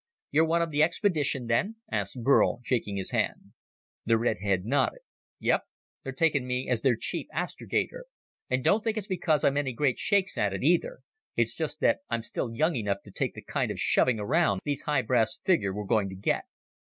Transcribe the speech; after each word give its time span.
"You're 0.31 0.45
one 0.47 0.63
of 0.63 0.71
the 0.71 0.81
expedition, 0.81 1.45
then?" 1.45 1.75
asked 1.91 2.23
Burl, 2.23 2.61
shaking 2.63 2.97
his 2.97 3.11
hand. 3.11 3.53
The 4.03 4.17
redhead 4.17 4.65
nodded. 4.65 5.01
"Yep. 5.37 5.65
They're 6.01 6.11
taking 6.11 6.47
me 6.47 6.67
as 6.67 6.81
their 6.81 6.95
chief 6.95 7.27
astrogator. 7.31 8.05
And 8.49 8.63
don't 8.63 8.83
think 8.83 8.97
it's 8.97 9.05
because 9.05 9.43
I'm 9.43 9.57
any 9.57 9.73
great 9.73 9.99
shakes 9.99 10.39
at 10.39 10.53
it, 10.53 10.63
either! 10.63 11.01
It's 11.35 11.55
just 11.55 11.81
that 11.81 11.99
I'm 12.09 12.23
still 12.23 12.51
young 12.51 12.75
enough 12.75 13.03
to 13.03 13.11
take 13.11 13.35
the 13.35 13.43
kind 13.43 13.69
of 13.69 13.77
shoving 13.79 14.19
around 14.19 14.61
these 14.65 14.81
high 14.81 15.03
brass 15.03 15.37
figure 15.45 15.71
we're 15.71 15.85
going 15.85 16.09
to 16.09 16.15
get. 16.15 16.45